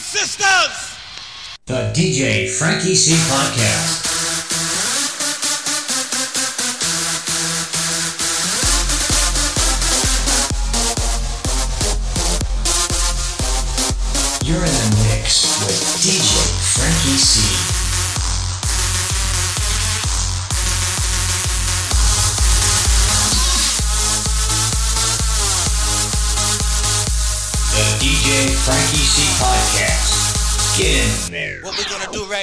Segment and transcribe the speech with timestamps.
[0.00, 0.96] and sisters.
[1.66, 4.19] The DJ Frankie C Podcast.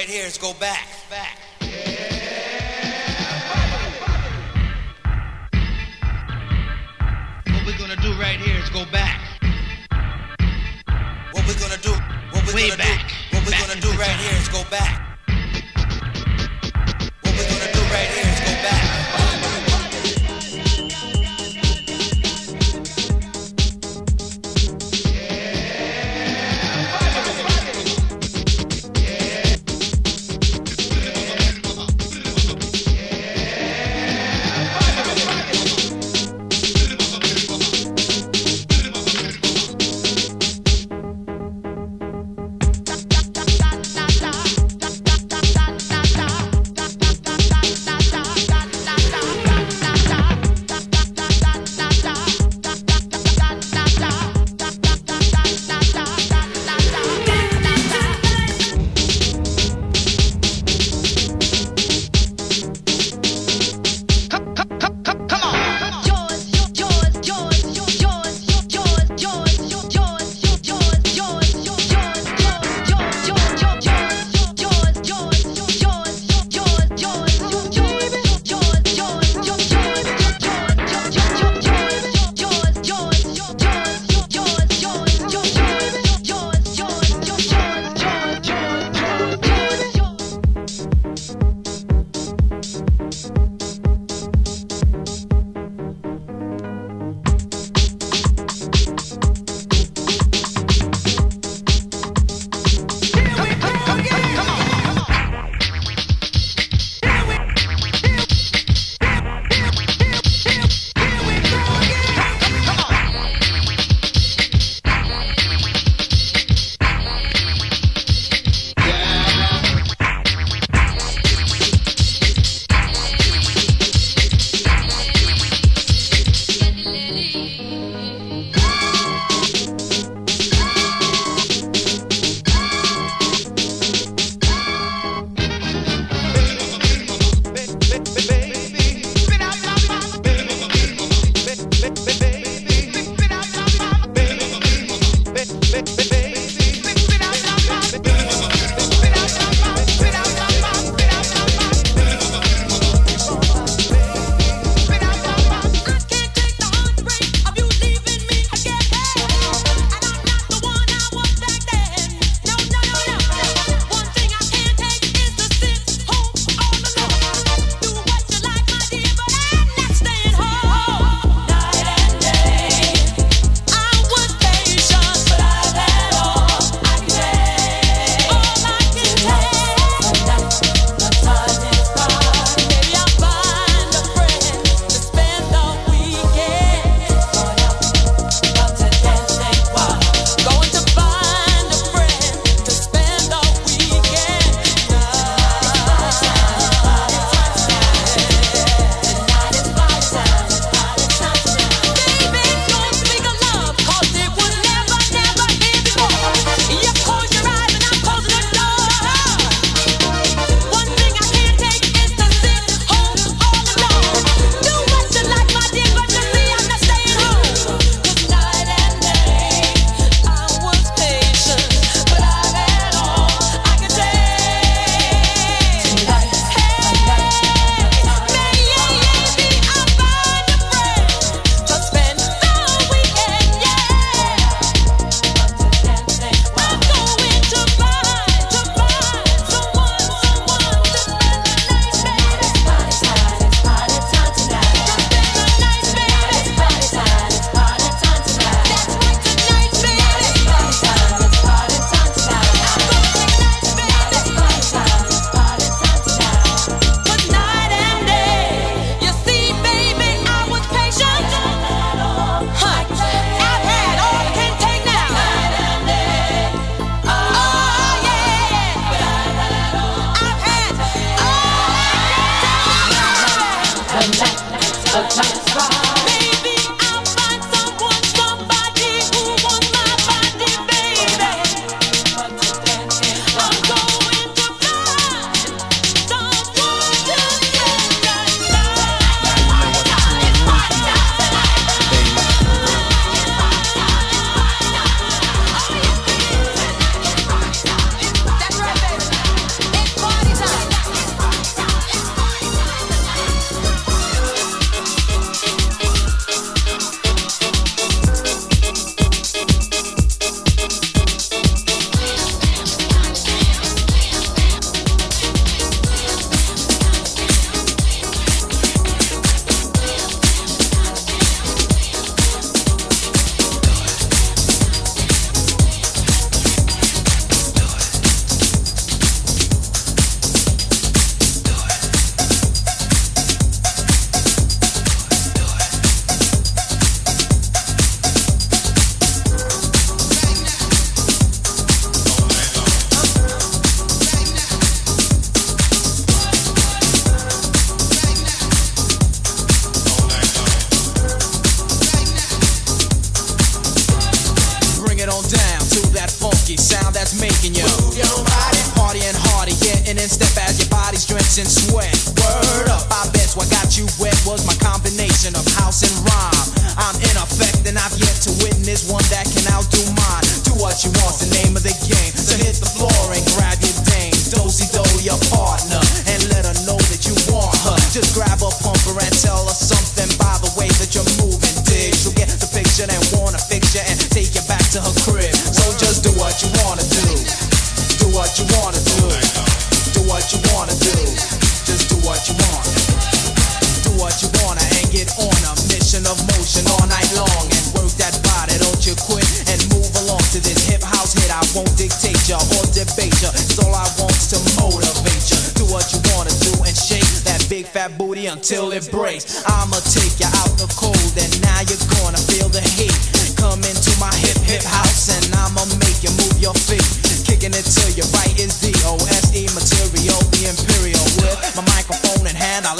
[0.08, 0.97] right here is go back.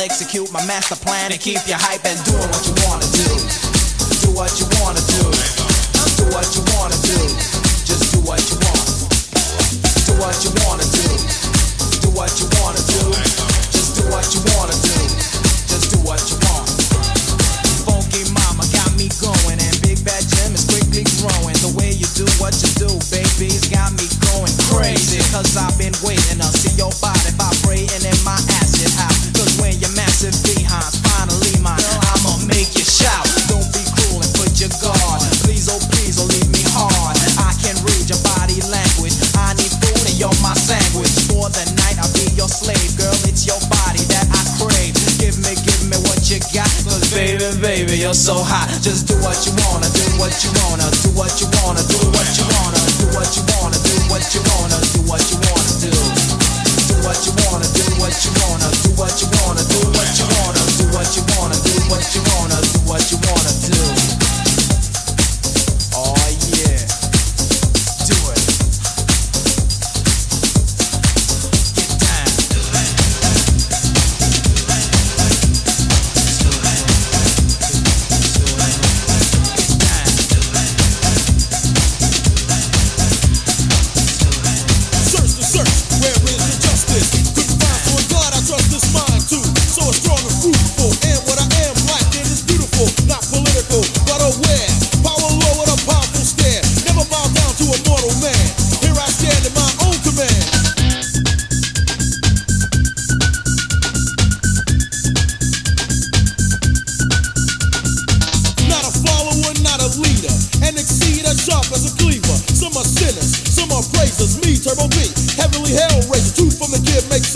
[0.08, 3.28] execute my master plan and keep you hype and doing what you wanna do.
[4.24, 4.67] Do what you
[48.08, 48.68] feel so hot.
[48.80, 50.57] Just do what you wanna, do what you
[114.68, 114.84] Turbo
[115.40, 117.27] Heavenly hell raised, two from the kid makes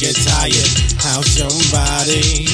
[0.00, 0.56] get tired.
[0.96, 2.48] House your body.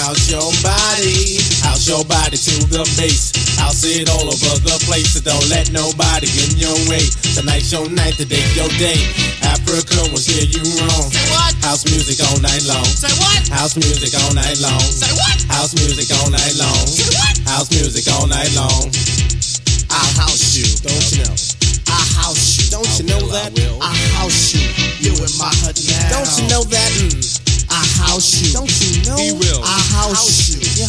[0.00, 1.36] House your body.
[1.60, 3.36] House your body to the base.
[3.60, 5.12] House it all over the place.
[5.12, 7.04] So don't let nobody get in your way.
[7.36, 8.96] Tonight's your night, today's your day.
[9.44, 11.12] Africa will steer you wrong.
[11.12, 11.52] Say what?
[11.60, 12.88] House music all night long.
[12.88, 13.44] Say what?
[13.52, 14.80] House music all night long.
[14.80, 15.36] Say what?
[15.52, 16.80] House music all night long.
[16.88, 17.36] Say what?
[17.44, 18.88] House music all night long.
[19.92, 20.64] I'll house you.
[20.80, 21.36] Don't you know?
[21.92, 22.72] I'll house you.
[22.72, 23.75] Don't you know that?
[26.56, 26.88] Know that?
[26.96, 27.20] Mm.
[27.68, 28.48] I house you.
[28.56, 29.20] Don't you know?
[29.20, 29.60] He will.
[29.60, 30.64] I house you.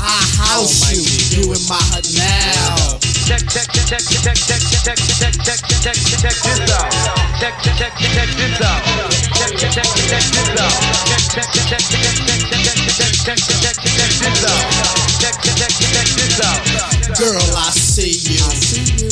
[0.00, 1.04] I house Oh, you.
[1.04, 1.36] Mikey.
[1.36, 2.96] You in my hut now.
[3.28, 6.88] check, check, check, check, check, check, check, check, check, check, check, check this out.
[7.36, 8.80] Check, check, check, check this out.
[9.36, 10.72] Check, check, check, check this out.
[11.04, 14.62] Check, check, check, check, check, check, check, check, check, check, check, check this out.
[15.20, 16.60] Check, check, check, check this out.
[17.20, 18.40] Girl, I see you.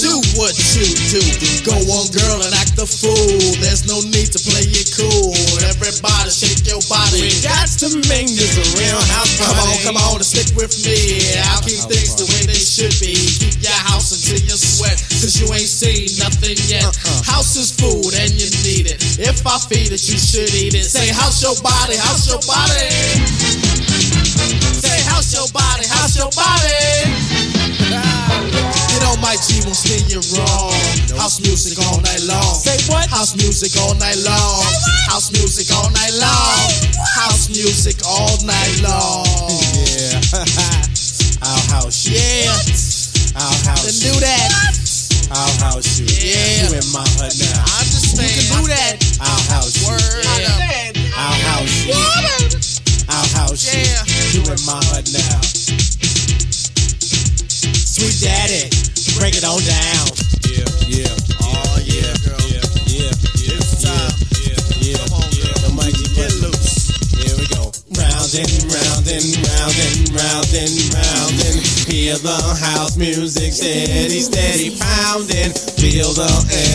[0.00, 1.20] Do what you do.
[1.68, 3.14] Go on, girl, and act the fool.
[3.61, 5.37] There's no need to play it cool.
[6.92, 7.33] Body.
[7.40, 11.24] Got to make this a real house Come on, come on, and stick with me.
[11.48, 13.16] I'll keep things the way they should be.
[13.16, 16.85] Keep your house until you sweat, cause you ain't seen nothing yet.
[16.85, 17.24] Uh-uh.
[17.24, 19.00] House is food and you need it.
[19.16, 20.85] If I feed it, you should eat it.
[20.85, 22.92] Say, house your body, house your body.
[24.76, 27.21] Say, house your body, house your body.
[29.32, 30.76] You my G won't steer you wrong.
[31.16, 32.52] House music all night long.
[32.52, 33.08] Say what?
[33.08, 34.60] House music all night long.
[35.08, 36.68] House music all night long.
[37.16, 39.24] House music all night long.
[39.88, 40.20] Yeah.
[41.48, 42.04] I'll house.
[42.04, 42.44] Yeah,
[43.32, 44.52] then house do that.
[45.32, 46.04] I'll house you.
[46.12, 46.68] Yeah.
[46.68, 47.56] You in my hut now.
[47.56, 48.28] I understand.
[48.28, 49.00] You can do that.
[49.16, 49.88] I'll house you.
[49.88, 50.60] Word up.
[51.16, 51.96] I'll house you.
[53.08, 53.80] I'll house you.
[53.80, 53.96] Yeah.
[54.36, 55.40] You in my hut now.
[57.92, 58.81] Sweet daddy,
[59.22, 60.06] break it on down.
[60.50, 61.14] Yeah, yeah.
[61.46, 62.42] Oh yeah, girl.
[62.42, 62.58] Yeah,
[62.90, 63.54] yeah, yeah.
[63.54, 64.11] It's time.
[64.42, 64.98] Yeah, yeah.
[64.98, 65.58] Come on, girl.
[65.62, 66.50] The mighty Get button.
[66.50, 66.90] loose.
[67.14, 67.70] Here we go.
[68.02, 71.54] Round and round and round and round and round and
[71.87, 72.35] hear the
[72.66, 75.54] house music steady, steady pounding.
[75.78, 76.26] Feel the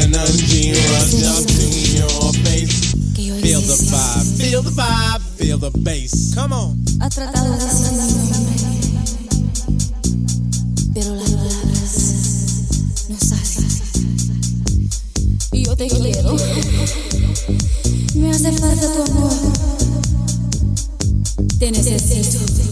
[0.08, 1.68] energy rush up to
[2.00, 2.96] your face.
[3.44, 6.34] Feel the vibe, feel the vibe, feel the bass.
[6.34, 6.80] Come on.
[15.68, 16.34] Yo te quiero.
[18.16, 19.34] Me hace falta tu amor.
[21.60, 22.67] Te necesito.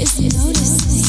[0.00, 1.03] is noticing.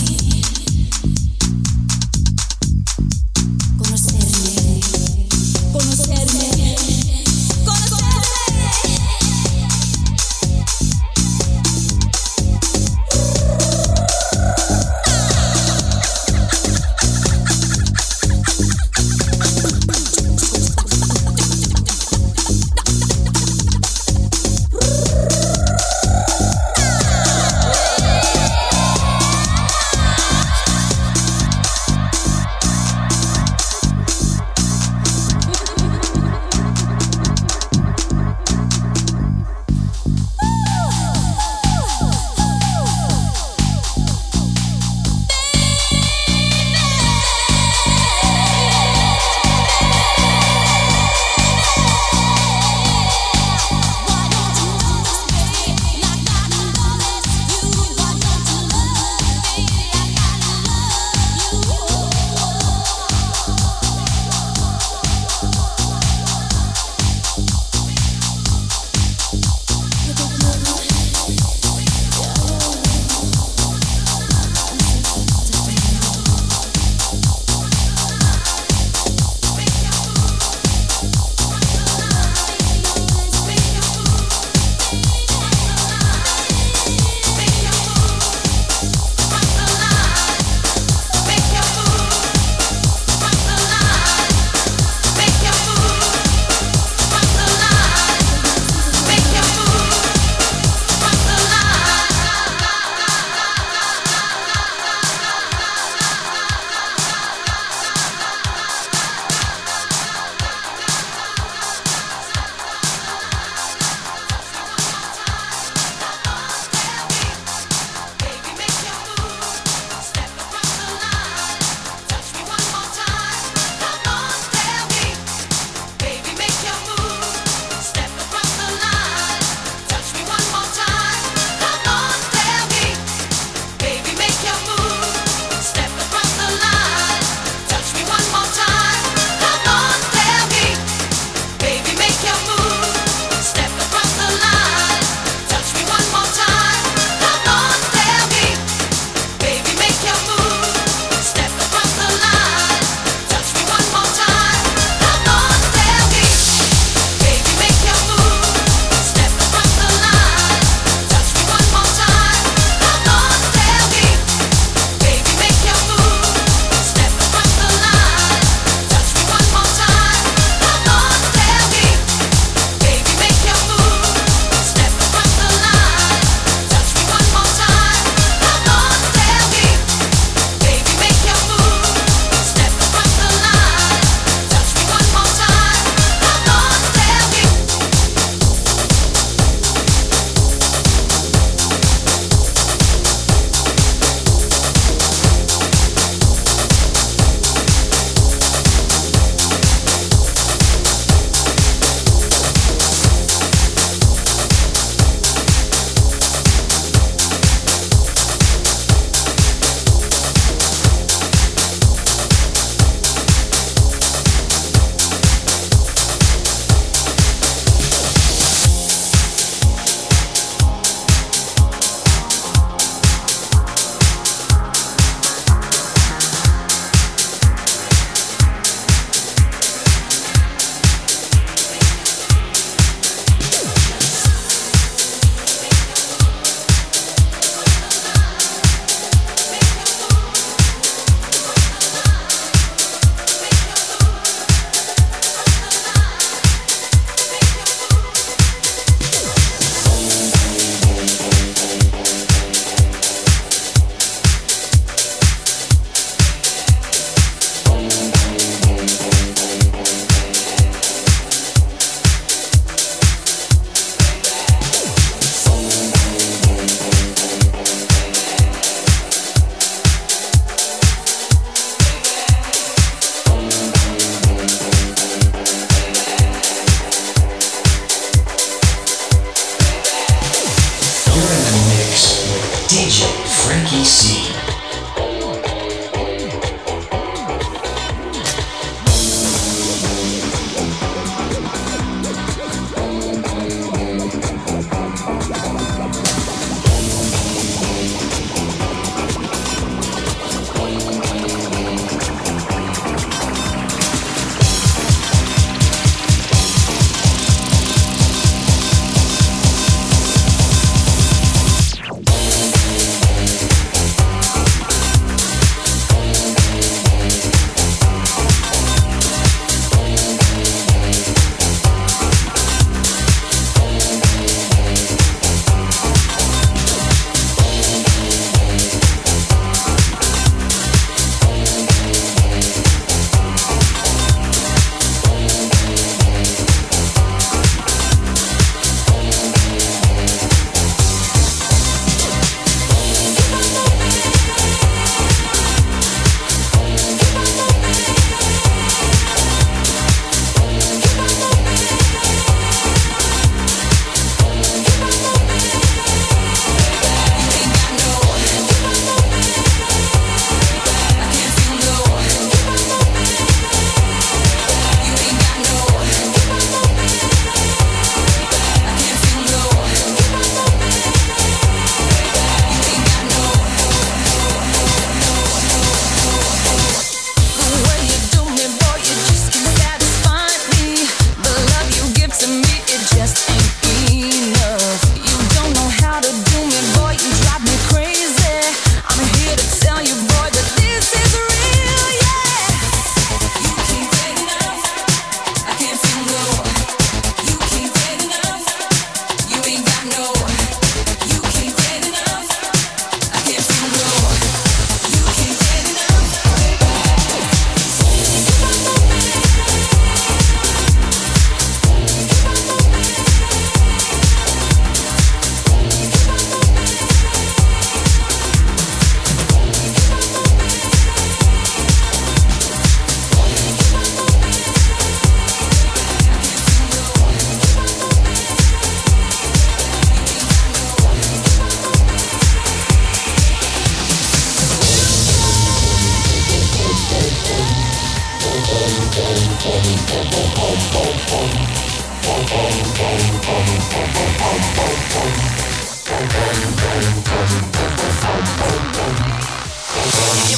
[442.77, 442.89] 「君を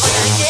[0.02, 0.46] 抱いて」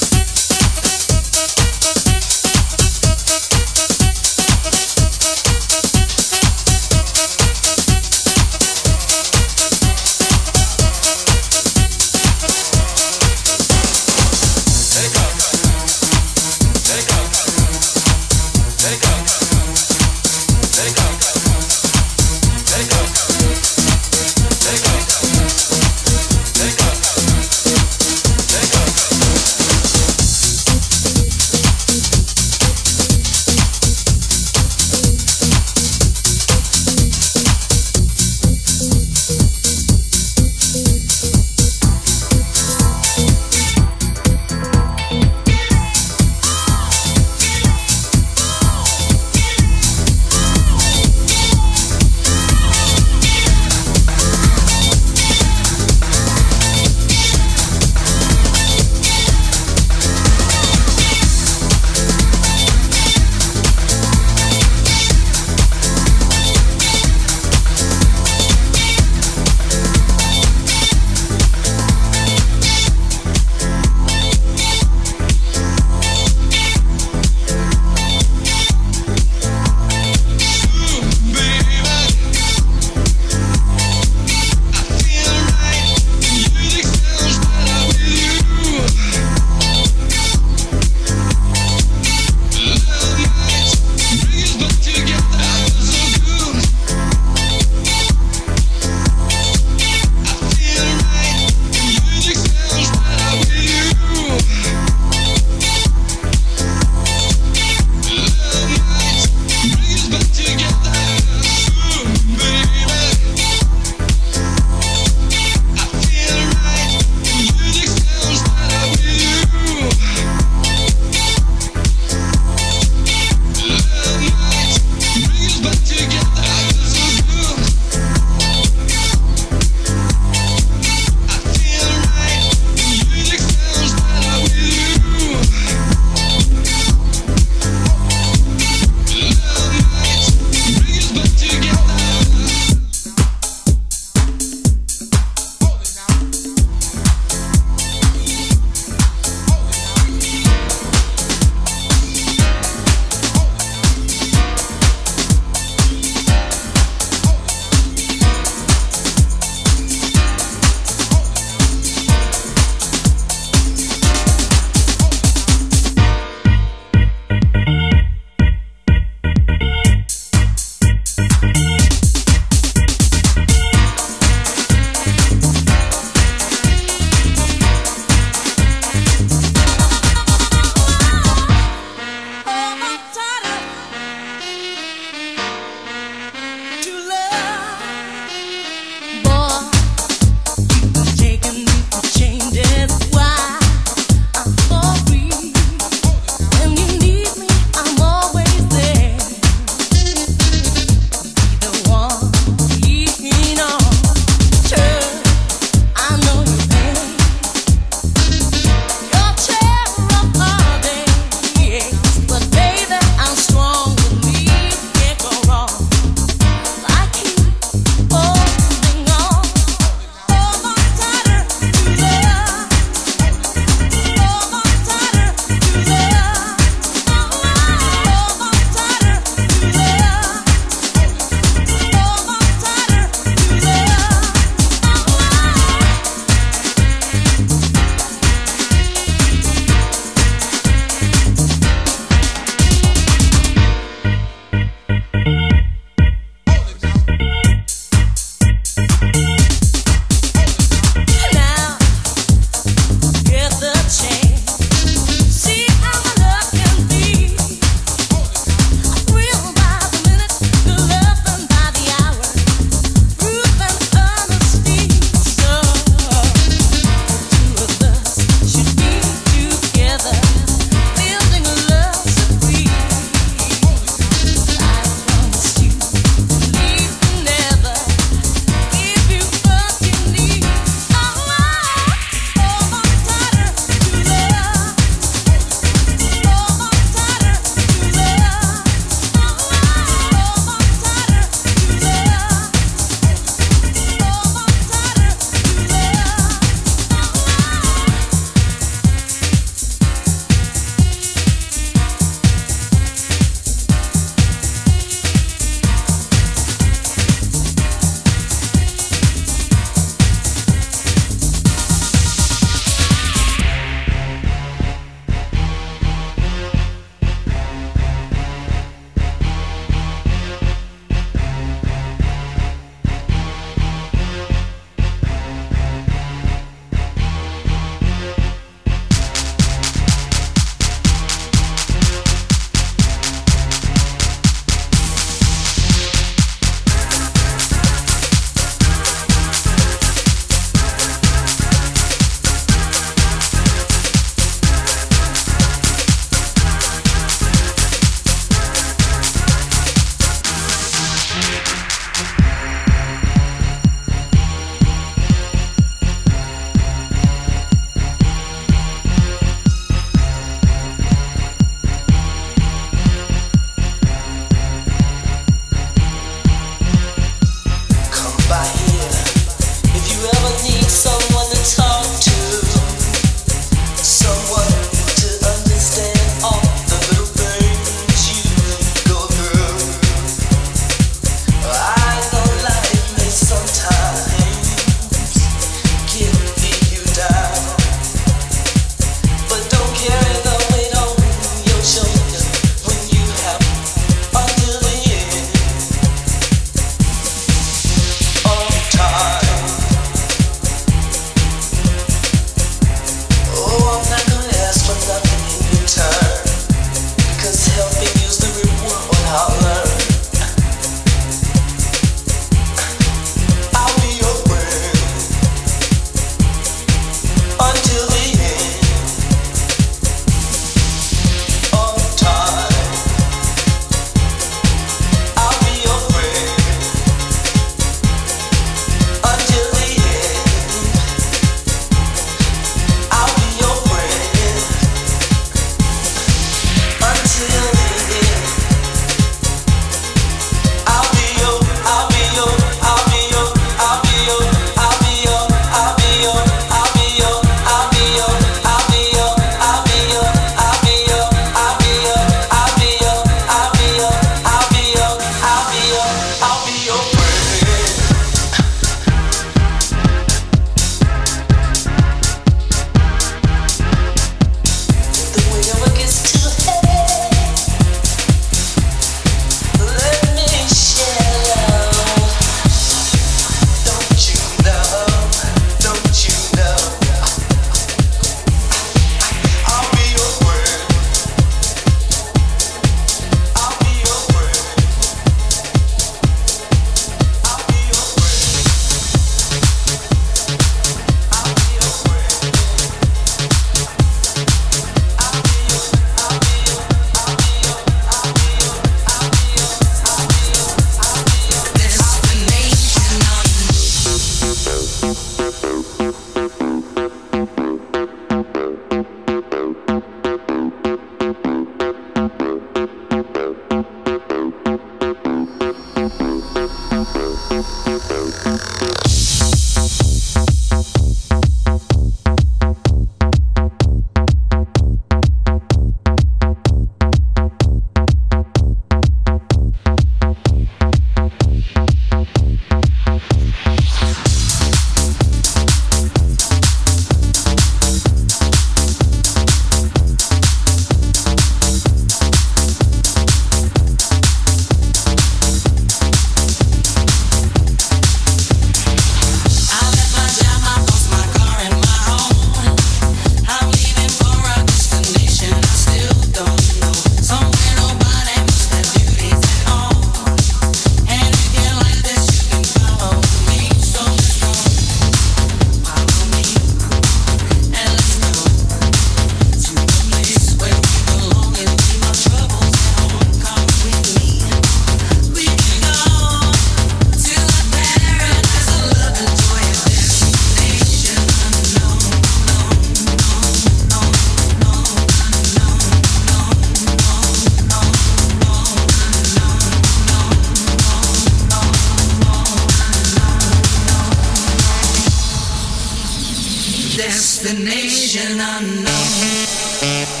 [596.81, 600.00] destination unknown.